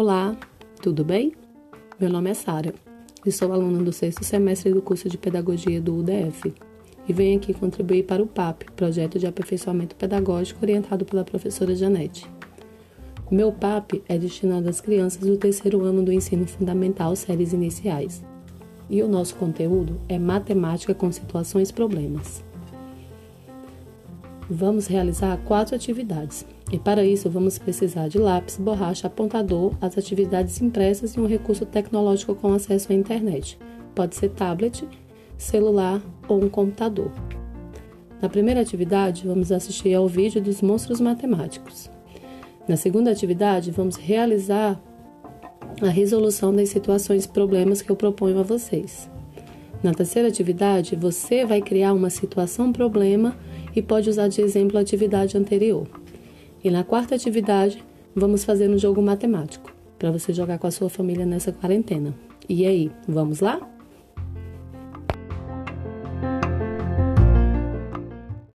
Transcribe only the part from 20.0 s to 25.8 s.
é matemática com situações problemas. Vamos realizar quatro